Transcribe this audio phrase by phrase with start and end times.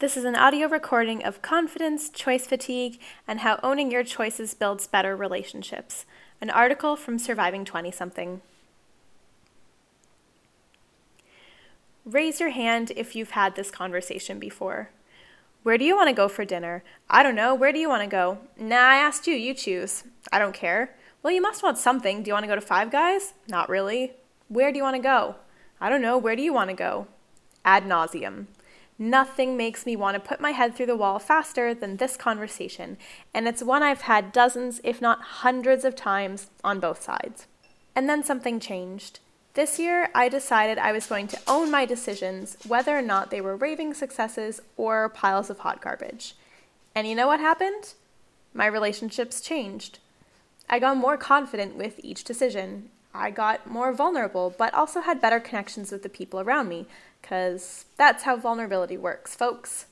[0.00, 4.86] This is an audio recording of confidence, choice fatigue, and how owning your choices builds
[4.86, 6.06] better relationships.
[6.40, 8.40] An article from Surviving 20 something.
[12.06, 14.88] Raise your hand if you've had this conversation before.
[15.64, 16.82] Where do you want to go for dinner?
[17.10, 17.54] I don't know.
[17.54, 18.38] Where do you want to go?
[18.56, 19.34] Nah, I asked you.
[19.34, 20.04] You choose.
[20.32, 20.96] I don't care.
[21.22, 22.22] Well, you must want something.
[22.22, 23.34] Do you want to go to Five Guys?
[23.48, 24.12] Not really.
[24.48, 25.36] Where do you want to go?
[25.78, 26.16] I don't know.
[26.16, 27.06] Where do you want to go?
[27.66, 28.46] Ad nauseum.
[29.02, 32.98] Nothing makes me want to put my head through the wall faster than this conversation,
[33.32, 37.46] and it's one I've had dozens, if not hundreds of times on both sides.
[37.96, 39.20] And then something changed.
[39.54, 43.40] This year, I decided I was going to own my decisions, whether or not they
[43.40, 46.34] were raving successes or piles of hot garbage.
[46.94, 47.94] And you know what happened?
[48.52, 49.98] My relationships changed.
[50.68, 52.90] I got more confident with each decision.
[53.14, 56.86] I got more vulnerable, but also had better connections with the people around me,
[57.20, 59.86] because that's how vulnerability works, folks.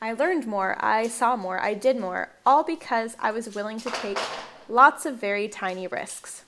[0.00, 3.90] I learned more, I saw more, I did more, all because I was willing to
[3.90, 4.18] take
[4.68, 6.42] lots of very tiny risks.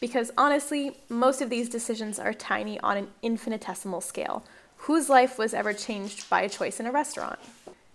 [0.00, 4.44] Because honestly, most of these decisions are tiny on an infinitesimal scale.
[4.78, 7.38] Whose life was ever changed by a choice in a restaurant?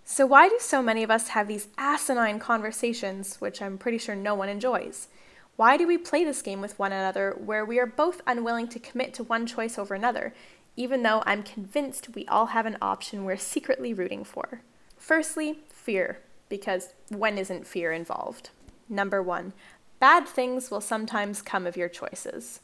[0.04, 4.16] So, why do so many of us have these asinine conversations, which I'm pretty sure
[4.16, 5.08] no one enjoys?
[5.56, 8.80] Why do we play this game with one another where we are both unwilling to
[8.80, 10.34] commit to one choice over another,
[10.76, 14.62] even though I'm convinced we all have an option we're secretly rooting for.
[14.98, 18.50] Firstly, fear, because when isn't fear involved?
[18.90, 19.54] Number one,
[20.00, 22.62] bad things will sometimes come of your choices.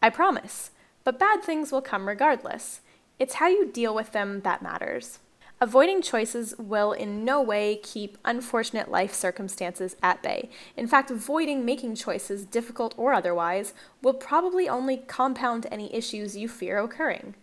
[0.00, 0.70] I promise,
[1.04, 2.80] but bad things will come regardless.
[3.18, 5.18] It's how you deal with them that matters.
[5.60, 10.50] Avoiding choices will in no way keep unfortunate life circumstances at bay.
[10.76, 16.48] In fact, avoiding making choices, difficult or otherwise, will probably only compound any issues you
[16.48, 17.34] fear occurring.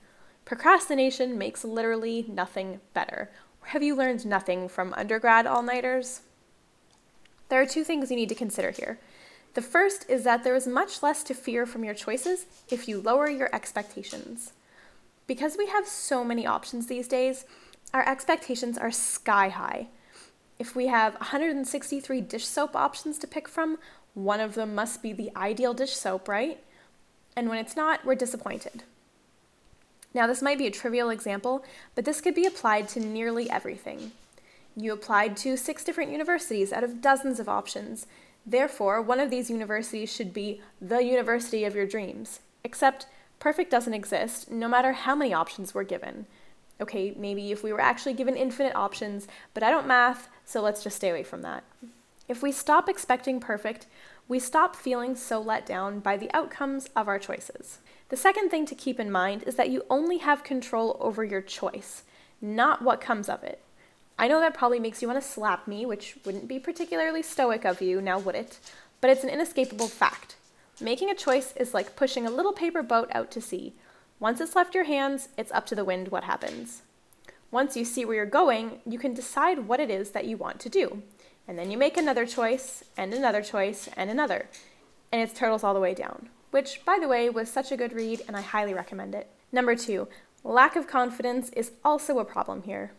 [0.46, 3.32] Procrastination makes literally nothing better.
[3.64, 6.22] Have you learned nothing from undergrad all nighters?
[7.50, 8.98] There are two things you need to consider here.
[9.56, 13.02] The first is that there is much less to fear from your choices if you
[13.02, 14.54] lower your expectations.
[15.28, 17.46] Because we have so many options these days,
[17.96, 19.88] our expectations are sky high.
[20.60, 23.78] If we have 163 dish soap options to pick from,
[24.14, 26.62] one of them must be the ideal dish soap, right?
[27.38, 28.84] And when it's not, we're disappointed.
[30.14, 31.64] Now, this might be a trivial example,
[31.96, 34.12] but this could be applied to nearly everything.
[34.76, 38.08] You applied to six different universities out of dozens of options.
[38.46, 42.42] Therefore, one of these universities should be the university of your dreams.
[42.62, 43.08] Except,
[43.40, 46.26] perfect doesn't exist, no matter how many options we're given.
[46.82, 50.84] Okay, maybe if we were actually given infinite options, but I don't math, so let's
[50.84, 51.64] just stay away from that.
[52.28, 53.88] If we stop expecting perfect,
[54.28, 57.80] we stop feeling so let down by the outcomes of our choices.
[58.10, 61.42] The second thing to keep in mind is that you only have control over your
[61.42, 62.04] choice,
[62.42, 63.62] not what comes of it.
[64.18, 67.66] I know that probably makes you want to slap me, which wouldn't be particularly stoic
[67.66, 68.60] of you, now would it?
[69.02, 70.36] But it's an inescapable fact.
[70.82, 73.74] Making a choice is like pushing a little paper boat out to sea.
[74.20, 76.82] Once it's left your hands, it's up to the wind what happens.
[77.52, 80.60] Once you see where you're going, you can decide what it is that you want
[80.60, 81.02] to do.
[81.48, 84.48] And then you make another choice, and another choice, and another.
[85.12, 87.92] And it's turtles all the way down which, by the way, was such a good
[87.92, 89.30] read and I highly recommend it.
[89.52, 90.08] Number two,
[90.42, 92.94] lack of confidence is also a problem here.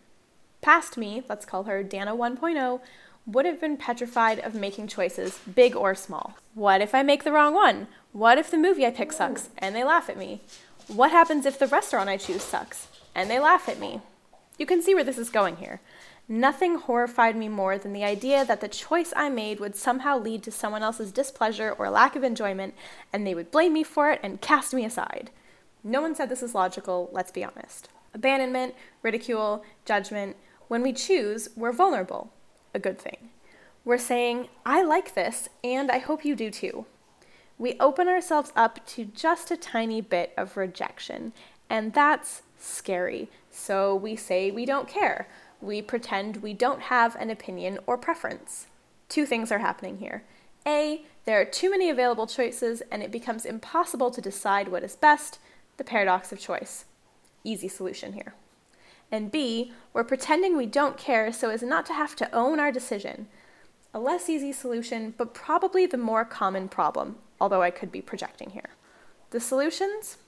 [0.60, 2.80] Past me, let's call her Dana 1.0,
[3.24, 6.36] would have been petrified of making choices, big or small.
[6.52, 7.86] What if I make the wrong one?
[8.12, 10.42] What if the movie I pick sucks and they laugh at me?
[10.88, 14.02] What happens if the restaurant I choose sucks and they laugh at me?
[14.56, 15.80] You can see where this is going here.
[16.28, 20.44] Nothing horrified me more than the idea that the choice I made would somehow lead
[20.44, 22.74] to someone else's displeasure or lack of enjoyment,
[23.12, 25.30] and they would blame me for it and cast me aside.
[25.82, 27.88] No one said this is logical, let's be honest.
[28.14, 30.36] Abandonment, ridicule, judgment,
[30.68, 32.32] when we choose, we're vulnerable.
[32.74, 33.30] A good thing.
[33.84, 36.86] We're saying, I like this, and I hope you do too.
[37.58, 41.32] We open ourselves up to just a tiny bit of rejection,
[41.70, 43.28] and that's scary.
[43.50, 45.26] So we say we don't care
[45.60, 48.66] we pretend we don't have an opinion or preference.
[49.08, 50.24] Two things are happening here.
[50.66, 54.96] A, there are too many available choices and it becomes impossible to decide what is
[54.96, 55.38] best,
[55.76, 56.84] the paradox of choice.
[57.44, 58.34] Easy solution here.
[59.10, 62.72] And B, we're pretending we don't care so as not to have to own our
[62.72, 63.28] decision.
[63.94, 68.50] A less easy solution, but probably the more common problem, although I could be projecting
[68.50, 68.70] here.
[69.30, 70.18] The solutions?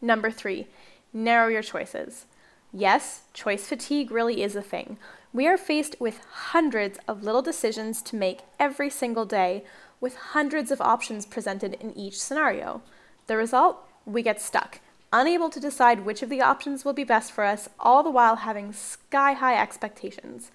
[0.00, 0.66] Number three,
[1.12, 2.26] narrow your choices.
[2.72, 4.98] Yes, choice fatigue really is a thing.
[5.32, 9.64] We are faced with hundreds of little decisions to make every single day,
[10.00, 12.82] with hundreds of options presented in each scenario.
[13.26, 13.78] The result?
[14.04, 14.80] We get stuck,
[15.12, 18.36] unable to decide which of the options will be best for us, all the while
[18.36, 20.50] having sky high expectations.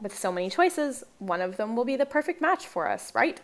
[0.00, 3.40] With so many choices, one of them will be the perfect match for us, right?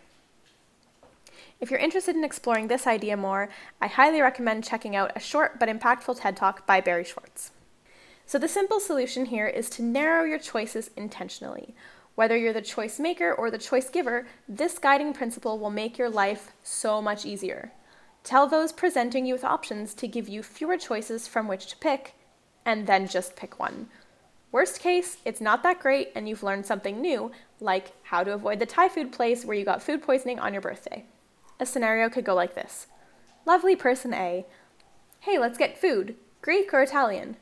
[1.60, 3.48] If you're interested in exploring this idea more,
[3.80, 7.50] I highly recommend checking out a short but impactful TED Talk by Barry Schwartz.
[8.26, 11.74] So, the simple solution here is to narrow your choices intentionally.
[12.14, 16.10] Whether you're the choice maker or the choice giver, this guiding principle will make your
[16.10, 17.72] life so much easier.
[18.22, 22.14] Tell those presenting you with options to give you fewer choices from which to pick,
[22.64, 23.88] and then just pick one.
[24.52, 28.60] Worst case, it's not that great and you've learned something new, like how to avoid
[28.60, 31.04] the Thai food place where you got food poisoning on your birthday.
[31.60, 32.86] A scenario could go like this
[33.44, 34.46] Lovely person A.
[35.20, 36.16] Hey, let's get food.
[36.42, 37.36] Greek or Italian?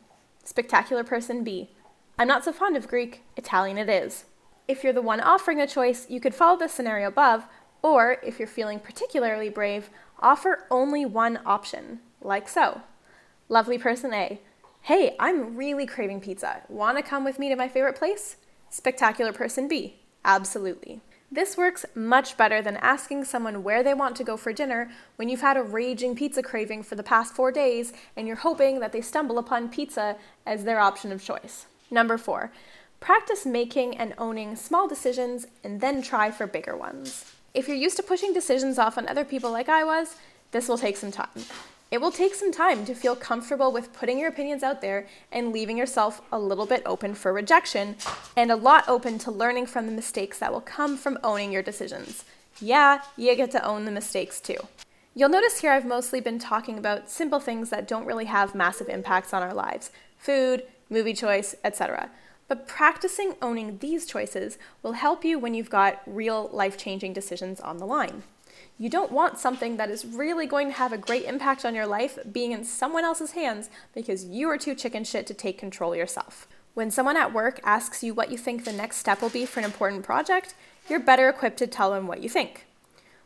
[0.44, 1.70] Spectacular person B.
[2.18, 3.22] I'm not so fond of Greek.
[3.36, 4.24] Italian it is.
[4.68, 7.44] If you're the one offering the choice, you could follow the scenario above,
[7.82, 9.90] or if you're feeling particularly brave,
[10.20, 12.80] offer only one option, like so.
[13.48, 14.40] Lovely person A.
[14.82, 16.62] Hey, I'm really craving pizza.
[16.68, 18.36] Want to come with me to my favorite place?
[18.70, 20.00] Spectacular person B.
[20.24, 21.00] Absolutely.
[21.36, 25.28] This works much better than asking someone where they want to go for dinner when
[25.28, 28.92] you've had a raging pizza craving for the past four days and you're hoping that
[28.92, 30.16] they stumble upon pizza
[30.46, 31.66] as their option of choice.
[31.90, 32.52] Number four,
[33.00, 37.34] practice making and owning small decisions and then try for bigger ones.
[37.52, 40.16] If you're used to pushing decisions off on other people like I was,
[40.52, 41.44] this will take some time.
[41.88, 45.52] It will take some time to feel comfortable with putting your opinions out there and
[45.52, 47.94] leaving yourself a little bit open for rejection
[48.36, 51.62] and a lot open to learning from the mistakes that will come from owning your
[51.62, 52.24] decisions.
[52.60, 54.56] Yeah, you get to own the mistakes too.
[55.14, 58.88] You'll notice here I've mostly been talking about simple things that don't really have massive
[58.88, 62.10] impacts on our lives food, movie choice, etc.
[62.48, 67.60] But practicing owning these choices will help you when you've got real life changing decisions
[67.60, 68.24] on the line.
[68.78, 71.86] You don't want something that is really going to have a great impact on your
[71.86, 75.96] life being in someone else's hands because you are too chicken shit to take control
[75.96, 76.46] yourself.
[76.74, 79.60] When someone at work asks you what you think the next step will be for
[79.60, 80.54] an important project,
[80.88, 82.66] you're better equipped to tell them what you think.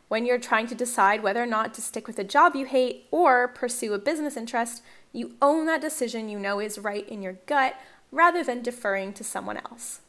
[0.07, 3.07] When you're trying to decide whether or not to stick with a job you hate
[3.11, 4.83] or pursue a business interest,
[5.13, 7.75] you own that decision you know is right in your gut
[8.13, 10.01] rather than deferring to someone else.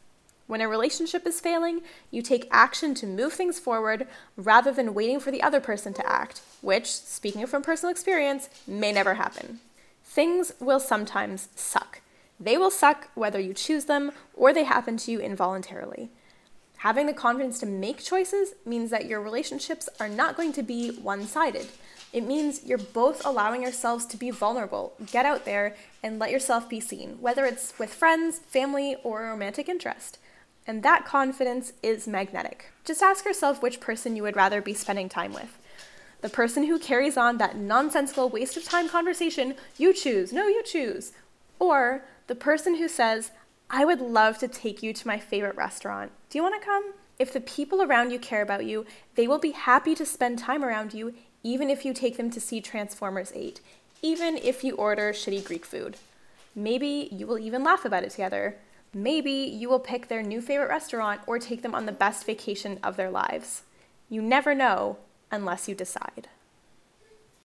[0.52, 4.06] When a relationship is failing, you take action to move things forward
[4.36, 8.92] rather than waiting for the other person to act, which, speaking from personal experience, may
[8.92, 9.62] never happen.
[10.04, 12.02] Things will sometimes suck.
[12.38, 16.10] They will suck whether you choose them or they happen to you involuntarily.
[16.80, 20.90] Having the confidence to make choices means that your relationships are not going to be
[20.90, 21.68] one sided.
[22.12, 26.68] It means you're both allowing yourselves to be vulnerable, get out there, and let yourself
[26.68, 30.18] be seen, whether it's with friends, family, or romantic interest.
[30.68, 32.72] And that confidence is magnetic.
[32.86, 35.58] Just ask yourself which person you would rather be spending time with.
[36.22, 40.62] The person who carries on that nonsensical waste of time conversation, you choose, no, you
[40.64, 41.14] choose.
[41.58, 43.32] Or the person who says,
[43.70, 46.12] I would love to take you to my favorite restaurant.
[46.30, 46.94] Do you want to come?
[47.18, 48.86] If the people around you care about you,
[49.16, 52.40] they will be happy to spend time around you, even if you take them to
[52.40, 53.62] see Transformers 8,
[54.02, 55.98] even if you order shitty Greek food.
[56.56, 58.58] Maybe you will even laugh about it together.
[58.94, 62.78] Maybe you will pick their new favorite restaurant or take them on the best vacation
[62.84, 63.64] of their lives.
[64.10, 64.98] You never know
[65.32, 66.28] unless you decide.